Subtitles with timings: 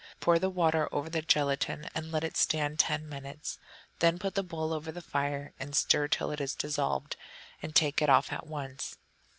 [0.19, 3.59] Pour the water over the gelatine and let it stand ten minutes;
[3.99, 7.17] then put the bowl over the fire and stir till it is dissolved,
[7.61, 8.97] and take it off at once.